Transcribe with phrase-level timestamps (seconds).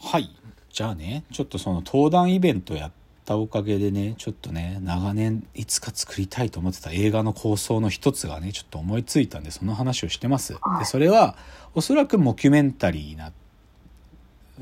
[0.00, 0.30] はい。
[0.72, 2.92] じゃあね、ちょっとその登壇イベントやっ
[3.24, 10.54] たおかげでね、ちょっとね、長年いつか作りたいと思ってた映画の構想の一つがね、ちょっと思いついたんで、その話をしてます。
[10.78, 11.36] で、それは、
[11.74, 13.32] おそらくモキュメンタリーな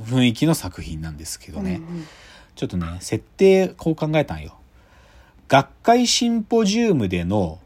[0.01, 2.07] 雰囲気の作品なんですけどね、うんうん
[2.55, 4.55] ちょっとね、設定こう考えたんよ。
[5.49, 7.59] 学会シンポジウムでの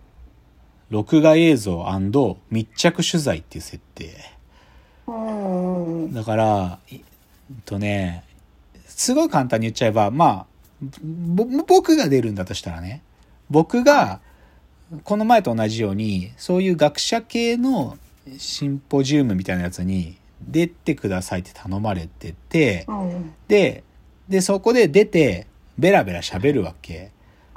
[0.89, 1.85] 録画映像
[2.51, 4.15] 密着取材っていう設定。
[6.15, 6.79] だから、
[7.65, 8.25] とね、
[8.87, 10.47] すごい簡単に言っちゃえば、まあ、
[11.01, 13.03] ぼ僕が出るんだとしたらね、
[13.51, 14.21] 僕が、
[15.05, 17.99] この前と同じように、そういう学者系の
[18.39, 23.85] シンポジウムみたいなやつに出てくださいって頼まれてて、うんで、
[24.29, 25.47] で、そこで出て、
[25.79, 27.13] ベラベラ喋るわけ。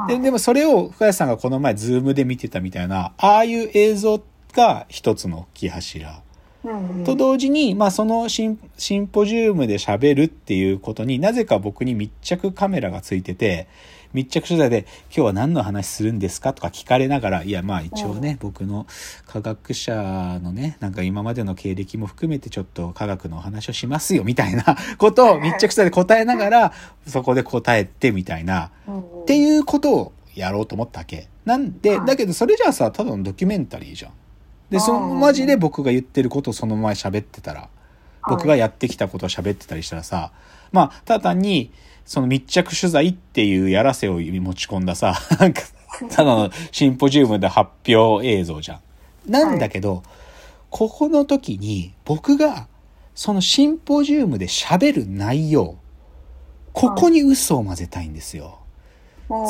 [0.08, 4.24] で、でもそれを深谷さんがこの前ズームで見てたみたいな、ああいう映像
[4.54, 6.22] が一つの大きい柱。
[6.64, 13.68] うんうんと同時に、まあそのシンシンポジウムで喋るっていうことになぜか僕に密着カメラがついてて、
[14.14, 16.54] 密着取材で今日は何の話するんですか？
[16.54, 18.86] とか聞かれながら、いやまあ一応ね、僕の
[19.26, 24.64] 科学者のね、なんか今までの経歴も含めてちょっと科学のお話をしますよみたいな
[25.00, 26.74] ことを密着取材で答えながら、
[27.08, 29.22] そこで答えてみたいな、うんうん。
[29.24, 31.28] っていうことをやろうと思ったわけ。
[31.46, 34.12] なんで、はいだけどそれじゃあさ、ただのドキュメンタリーじゃん。
[34.72, 37.70] で、そのうんマジで僕が言ってることをそのまま喋ってたら、
[38.28, 40.32] 僕がやってきたことを喋ってたりしたらさ、
[40.72, 41.72] まあ、ただ単に、
[42.06, 45.62] その密着取材っていうやらせを持ち込んださ、 なんか、
[46.10, 49.32] ただのシンポジウムで発表映像じゃん。
[49.32, 50.04] なんだけど、
[50.70, 52.68] ここの時に僕が
[53.14, 55.76] そのシンポジウムで喋る内容、
[56.72, 58.60] ここに嘘を混ぜたいんですよ。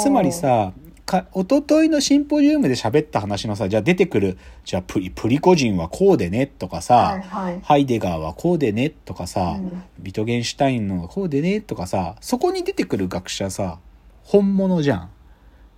[0.01, 0.73] つまりさ、
[1.11, 13.79] か一昨日のシンポジウムで喋った話のさ、じゃあ出てくる、じゃあプリプリコ人はこうでねとかさ、はいはいハイデガーはこうでねとかさ、うんビトゲンシュタインのこうでねとかさ、そこに出てくる学者さ、
[14.23, 15.09] 本物じゃん。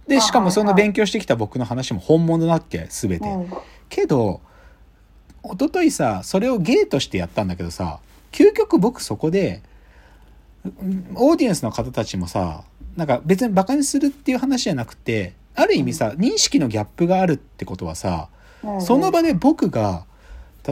[0.08, 3.28] で、しかもその勉強してきた僕の話も本物だっけすべて。
[3.28, 3.54] うん
[3.90, 4.42] けど、
[5.44, 8.00] 一昨日さ、それを芸としてやったんだけどさ、
[8.32, 9.62] 究極僕そこで、
[10.66, 12.64] うんオーディエンスの方たちもさ、
[12.96, 18.30] なんか別にバカにするっていう話じゃなくて、ある意味さ、認識のギャップがあるってことはさ、
[18.64, 18.82] うん。
[18.82, 20.06] その場で僕が、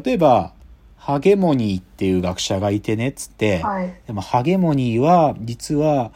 [0.04, 0.54] 例えば、
[0.98, 3.94] ハゲモニーっていう学者がいてねっつって、はい。
[4.06, 6.12] でもハゲモニーは実は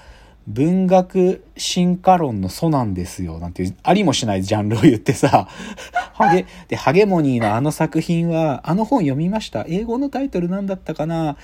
[0.48, 5.48] 文学進化論の祖なんですよなんてありもしないジャンルを言ってさ。
[6.14, 9.66] ハゲでハゲモニーのあの作品はあの本読みました。
[9.68, 11.36] 英語のタイトルなんだったかな。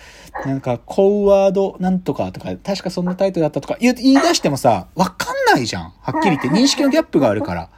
[0.46, 5.94] なんかコウワードなんとかとか確かそんなタイトルだったとか言言い出してもさわかんないじゃん。
[6.00, 7.70] はっきり言って認識のギャップがあるから。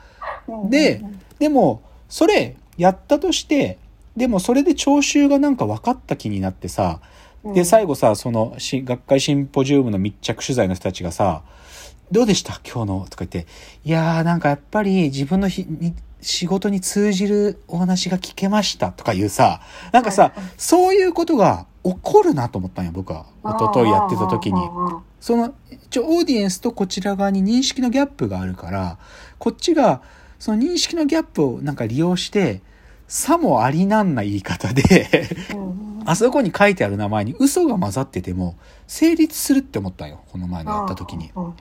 [0.70, 1.02] で、
[1.40, 3.78] でも、それやったとして、
[4.16, 7.00] でもそれで聴衆がなんか分かった気になってさ、
[7.44, 11.44] で、最後さ、そのし学会シンポジウムの密着取材の人たちがさ、
[12.12, 12.62] どうでした？
[12.64, 13.08] 今日の？
[13.10, 13.48] とか言って、
[13.84, 18.92] いやーなんかやっぱり自分のひに仕事に通じるお話が聞けました。
[18.92, 19.62] とかいうさ、
[19.92, 20.52] なんかさ、はいはい。
[20.58, 23.26] そういうことが起こるなと思ったんよ、僕は。
[23.44, 24.62] 一昨日やってた時に。
[25.20, 28.98] その、一応オーディエンスとこちら側に認識のギャップがあるから、
[29.38, 30.02] こっちが
[30.40, 32.62] その認識のギャップをなんか利用して、
[33.16, 35.30] さもありなんな言い方で
[36.04, 38.58] あそこに書いてある名前に嘘が混ざってても
[38.88, 40.24] 成立するって思ったんよ。
[40.32, 41.32] この前のやった時に。
[41.36, 41.54] うん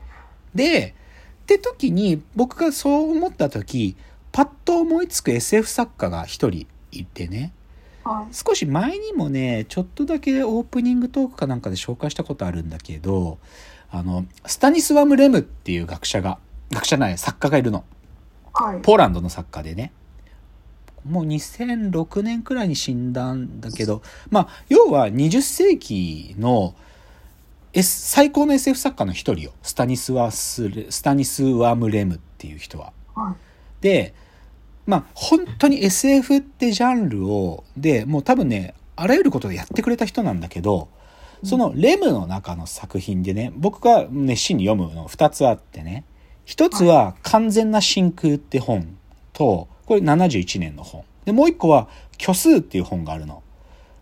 [0.55, 0.95] で、
[1.43, 3.97] って時に僕がそう思った時、
[4.33, 7.53] パッと思いつく SF 作家が一人いてね。
[8.05, 13.39] はい少し前にもね、ちょっとだけオープニングトークかなんかで紹介したことあるんだけど、
[13.91, 16.39] あの、スタニスワム・レムっていう学者が、
[16.71, 17.85] 学者ない、作家がいるの。
[18.55, 19.93] はいポーランドの作家でね。
[21.05, 26.75] もう2006年くらいに死んだんだけど、まあ、要は20世紀の、
[27.73, 29.53] S、最高の SF 作家の一人よ。
[29.63, 32.93] スタニスワスレ、スタニスワム・レムっていう人は。
[33.15, 33.53] はい
[33.83, 34.15] で、
[34.87, 40.89] まあ、本当に SF ってジャンルを、で、もう多分ね、あらゆることでやってくれた人なんだけど、
[41.45, 46.05] そのレムの中の作品でね、僕が熱心に読むの2つあってね、
[46.47, 48.97] 1つは完全な真空って本
[49.33, 51.05] と、これ71年の本。
[51.27, 53.43] で、もう1個は虚数っていう本があるの。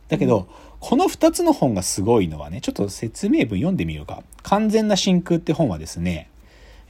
[0.09, 0.47] だけど、
[0.79, 4.23] この2つの本がすごいのはね、ちょっと説明文読んでみようか。
[4.45, 6.31] 完全な真空って本はですね、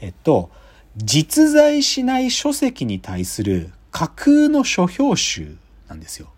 [0.00, 0.50] えっと、
[0.96, 5.56] 実在しない書籍に対する架空の書評集
[5.88, 6.28] なんですよ。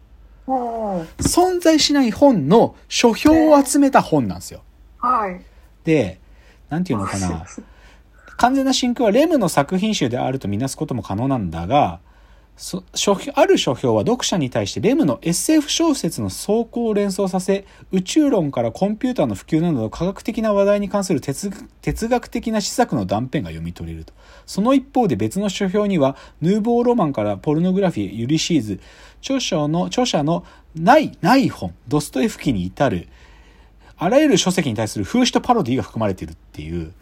[0.46, 0.54] うん
[1.18, 4.62] 存在しない本の書評を集めた本なんですよ。
[4.98, 5.40] はい
[5.84, 6.20] で、
[6.68, 7.44] なんていうのかな。
[8.38, 12.11] 完全な真空はレムの作品集であるとみなすことも可能なんだが、そ
[12.56, 21.50] 書ある書評は読者に対してレムの SF 小説の走行を連想させ宇宙論からコンピューターの普及などの科学的な話題に関する哲
[22.08, 24.12] 学的な施策の断片が読み取れると。
[24.46, 28.80] その一方で別の書評にはヌーボーロマンからポルノグラフィーユリシーズ
[29.20, 30.44] 著書の著者の
[30.74, 33.08] ないない本ドストエフキに至る
[33.96, 36.92] あらゆる書籍に対する風刺とパロディが含まれているっていう。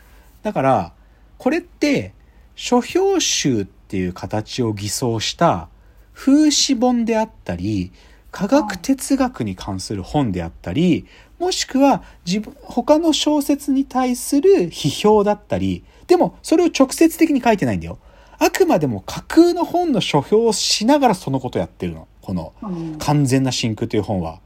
[0.42, 0.92] だから
[1.38, 2.14] これって
[2.54, 5.68] 書評集っていう形を偽装した
[6.14, 7.92] 風刺本であったり、
[8.30, 11.06] 科学哲学に関する本であったり、
[11.38, 17.98] もしくは自分、他の小説に対する批評だったり、でもそれを直接的に書いてないんだよ。
[18.38, 22.08] あくまでも架空の本の書評をしながらそのことやってるの。
[22.20, 24.40] このうん完全な真空という本は。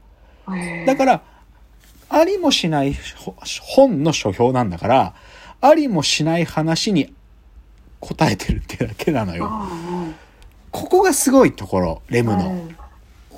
[0.85, 1.23] だから、
[2.09, 5.13] ありもしないほ本の書評なんだから、
[5.61, 7.13] ありもしない話に
[7.99, 9.49] 答えてるってだけなのよ。
[9.71, 10.15] うん
[10.75, 12.67] ここがすごいところ、レうんムの。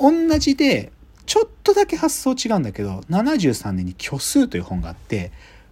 [0.02, 0.92] 同じで、
[1.28, 5.32] ちょっとだけ発想違うんだけど、73年に虚数という本があって、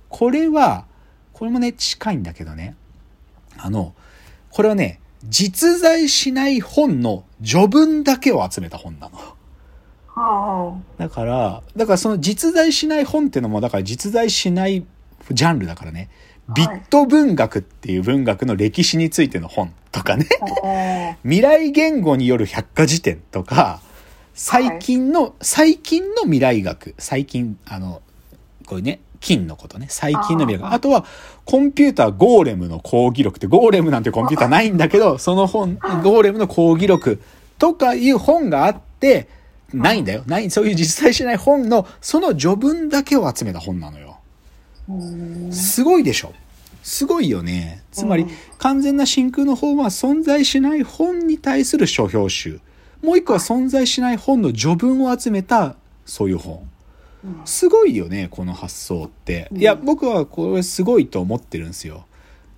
[0.09, 0.85] これは、
[1.33, 2.75] これもね、近いんだけどね。
[3.57, 3.95] あの、
[4.51, 9.17] これはね、実在しない本の序文だけを集めた本なの。
[10.15, 14.85] はだから、だからその実在しない本っていうのも、だから実在しない
[15.31, 16.09] ジャンルだからね。
[16.53, 21.17] ビット文学っていう文学の歴史についての本とかね。
[21.23, 23.79] 未来言語による百科事典とか、
[24.35, 26.93] 最近の、最近の未来学。
[26.99, 28.01] 最近、あの、
[28.65, 29.87] こういうね、金のことね。
[29.89, 30.73] 最近の未来学。
[30.73, 31.05] あとは、
[31.45, 37.21] コンピューターゴーレムの講義録って、ゴーレムなんてコンピューターないんだけど、その本、ゴーレムの講義録
[37.57, 39.27] とかいう本があって、
[39.73, 40.23] ないんだよ。
[40.27, 44.14] ない、そういう実在しない本の、その序文だけを集めた本なのよ。
[44.89, 46.33] うんすごいでしょ
[46.83, 47.81] すごいよね。
[47.91, 48.29] つまりうん、
[48.59, 52.59] 完全な真空の方は存在しない本に対する書評集。
[53.01, 56.67] もう一個は存在しない本の序文を集めた、そういう本。
[57.23, 59.47] うんすごいよね、この発想って。
[59.51, 62.05] うんいや、僕はこれすごいと思ってるんですよ。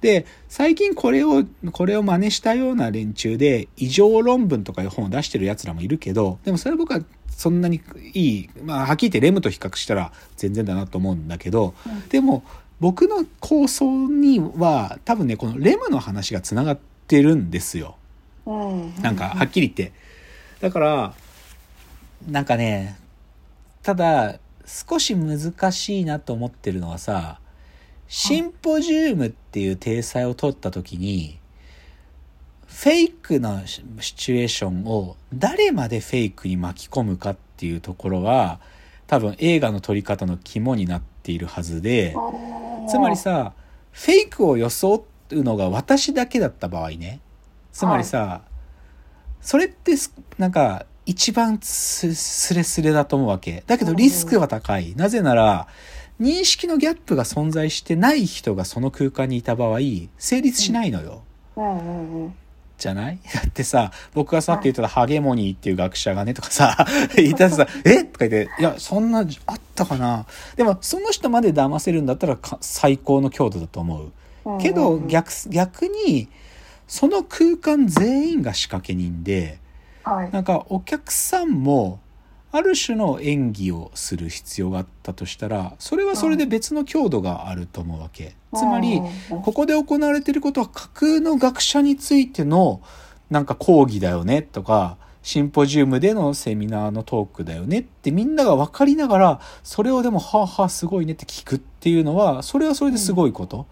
[0.01, 7.81] で、最近これを、これを真似したような連中で、異常論文とかいう本を出してる奴らもいるけど、でもそれは僕はそんなに
[8.13, 12.44] いい、まあ、はっきり言ってレムと比較したら全然だなと思うんだけど、うんでも、
[12.79, 17.95] 僕の構想には、多分ね、このレムの話が繋がってるんですよ。
[18.45, 19.94] うんなんか、はっきり言って。
[20.61, 21.13] だから、
[22.29, 22.97] なんかね、
[23.83, 27.39] ただ、少し難しいなと思ってるのはさ、
[28.07, 31.39] シンポジウムっていう体裁を取った時に、
[32.68, 33.83] フェイクなシ
[34.15, 38.59] チュエーションを誰までフェイクに巻き込むかっていうところが、
[39.07, 42.15] 多分映画の撮り方の肝になっているはずで、
[42.88, 43.54] つまりさ、
[43.92, 47.19] フェイクを装うのが私だけだった場合ね。
[47.71, 48.42] つまりさ、
[49.42, 49.94] それって
[50.38, 53.63] なんか一番スレスレだと思うわけ。
[53.65, 54.95] だけどリスクは高い。
[54.95, 55.68] なぜなら、
[56.19, 59.80] 認識のギャップが存在してない人がその空間にいた場合、
[60.18, 61.22] 成立しないのよ。
[61.56, 62.34] うんうんうん
[62.78, 63.19] じゃない？
[63.34, 66.86] だってさ、僕がさっき言ってたハゲモニーっていう学者がねとかさ、
[67.18, 68.04] 言ったらさ、え？
[68.04, 70.28] とか言って、いや、そんな、あったかな？
[70.56, 74.12] でも、その人まで騙せるんだったらか最高の強度だと思う。
[74.46, 75.08] うんけど、うん。
[75.08, 76.30] 逆、逆に、
[76.88, 79.58] その空間全員が仕掛け人で、
[80.04, 80.31] はい。
[80.31, 82.00] なんかお客さんも、
[82.51, 88.35] ある種の演技をする必要があったとしたら、それはそれで別の強度があると思うわけ。
[88.56, 88.97] つまり、
[89.31, 92.81] うんここで行われていることは架空の学者についての
[93.30, 103.66] なんか講義だよねとか、シンポジウムでのセミナーのトークだよねってみんなが分かりながら、それをでも、はあはあすごいねって聞くっていうのは、それはそれですごいこと。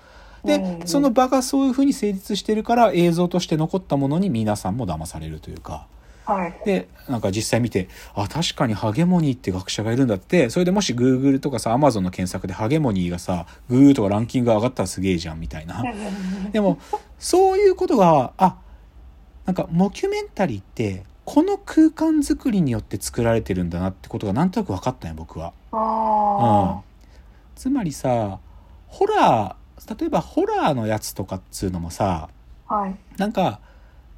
[0.44, 5.88] でう、んその場がそういうふうに成立してるから映像として残ったものに皆さんも騙されるというか。
[6.26, 15.84] はいで、なんか実際見て、あ、確かにハゲモニーって学者がいるんだって、それでもし Google とかさ、Amazon の検索でハゲモニーがさ、グーとかランキングが上がったらすげえじゃんみたいな。
[16.52, 16.80] でも、
[17.20, 18.58] そういうことが、あ、
[19.46, 25.54] なんか、モキュメンタリーって、この空間づくりによって作られてるんだなってことがなんとなく分かったね、僕は。
[25.72, 26.82] うんあ。
[27.56, 28.40] つまりさ、
[28.88, 32.30] ホラー、例えばホラーのやつとかっつうのもさ、
[32.68, 33.60] あはいなんか、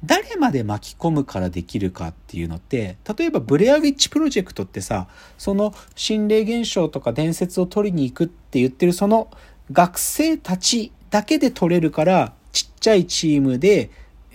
[0.04, 9.28] 誰まで巻き込むからできるかっていうのって、例えばブレアウィッチプロジェクトってさ、その心霊現象とか伝説を取りに行くって言ってるその
[9.72, 13.90] 学生たちだけで取れるから、ちっちゃいチームで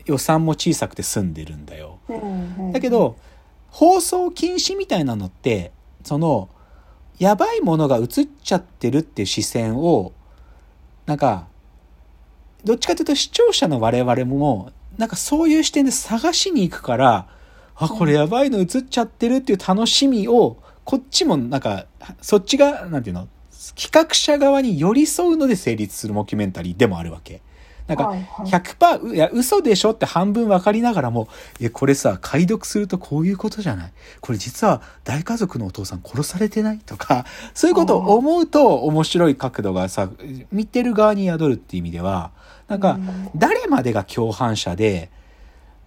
[0.06, 2.00] 予算も小さくて済んでるんだよ。
[2.74, 3.18] だけど、
[3.70, 5.72] 放送禁止みたいなのって、
[6.04, 6.50] その、
[7.20, 8.08] やばいものが映っ
[8.44, 10.12] ちゃってるっていう視線を、
[11.06, 11.48] なんか、
[12.64, 17.28] どっちかというと視聴者の我々もなんかそういう視点で探しに行くから、
[17.76, 21.86] あ、これやばいの映っちゃってるっていう楽しみを、こっちもなんか、
[22.22, 23.28] そっちが、なんていうの、
[23.76, 27.42] 企画者側に寄り添うので成立するモキュメンタリーでもあるわけ。
[27.88, 28.48] なんか、はいはい。
[28.50, 31.28] 100%、いや、嘘でしょって半分分かりながらも、
[31.60, 33.94] いや、これさ、解読するとこういうことじゃない？
[34.22, 36.80] これ実は大家族のお父さん殺されてない？
[36.80, 40.10] とか、 そういうことを思うと面白い角度がさ、
[40.52, 42.32] 見てる側に宿るっていう意味では、
[42.70, 42.98] なんか、
[43.36, 45.10] 誰までが共犯者で、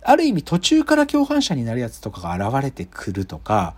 [0.03, 3.75] ある意味途中から共犯者になるやつとかが現れてくるとか、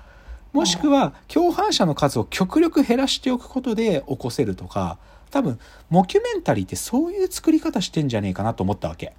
[0.53, 4.99] もしくは共犯者の数を極力減らしておくことで起こせるとか、
[5.31, 5.59] 多分、
[5.91, 9.13] モキュメンタリーってそういう作り方してんじゃねえかなと思ったわけ。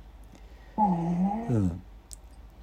[0.78, 1.82] うんうん。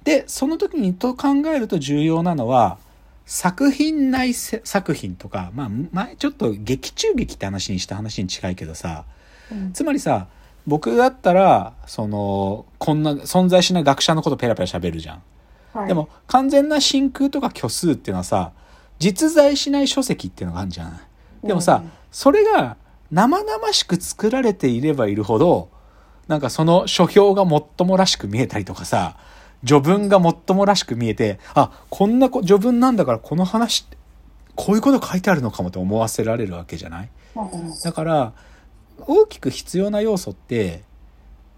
[0.03, 2.77] で、その時にと考えると重要なのは、
[3.25, 9.03] 作品内せ作品とか、まあ、前ちょっと劇中劇って話にした話に近いけどさ、
[9.51, 10.27] うんつまりさ、
[10.65, 15.23] 僕だったら、その、こんな存在しない学者のことペラペラ喋るじゃん。
[15.73, 15.87] はい。
[15.87, 18.51] でも、完全な真空とか虚数っていうのはさ、
[18.99, 20.99] 実在しない書籍っていうのがあるじゃん。
[21.43, 21.91] でもさ、うん。
[22.11, 22.77] それが
[23.11, 25.69] 生々しく作られていればいるほど、
[26.27, 29.17] なんかその書評がもっともらしく見えたりとかさ、
[29.65, 33.97] 序文がもっともらしく見えて、あ、こんなこ序文なんだからこの話って、
[34.55, 37.09] こういうこと書いてあるのかもと思わせられるわけじゃない？
[37.35, 37.73] うん。
[37.83, 38.33] だから、
[38.99, 40.83] 大きく必要な要素って、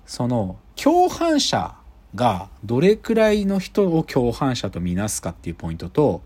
[0.05, 1.75] その、共犯者
[2.15, 6.21] がどれくらいの人を共犯者とみなすかっていうポイントと、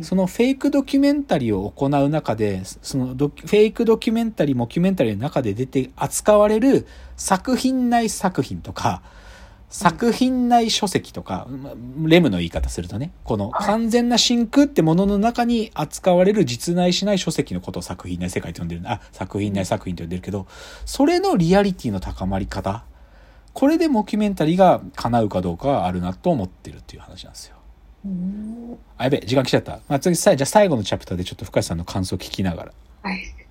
[0.00, 9.02] そのフェイクドキュメンタリーを行う中で、そのフェイクドキュメンタリー、モキュメンタリーの中で出て扱われる作品内作品とか、
[9.68, 11.48] 作品内書籍とか、
[12.04, 20.46] レムの言い方するとね、この完全な真空ってものの中に扱われる実内しない書籍のことを作品内世界と呼んでる、あ、作品内作品と呼んでるけど、
[20.84, 22.84] それのリアリティの高まり方、
[23.56, 27.56] これでモキュメンタリーが叶うかどうかはあるなと思ってるっていう話なんですよ。
[28.04, 29.80] うんあ、やべえ、時間来ちゃった。
[29.88, 32.72] まあ、次、さじゃあ最後のチャプターでちょっと深井さんの感想を聞きながら。
[33.02, 33.45] はい